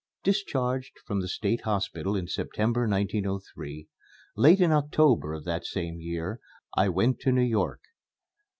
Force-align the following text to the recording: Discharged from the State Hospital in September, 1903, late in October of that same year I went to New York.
Discharged 0.23 0.97
from 1.05 1.19
the 1.21 1.27
State 1.27 1.61
Hospital 1.61 2.15
in 2.15 2.25
September, 2.27 2.87
1903, 2.87 3.87
late 4.35 4.59
in 4.59 4.71
October 4.71 5.31
of 5.35 5.43
that 5.43 5.63
same 5.63 5.99
year 5.99 6.39
I 6.75 6.89
went 6.89 7.19
to 7.19 7.31
New 7.31 7.43
York. 7.45 7.81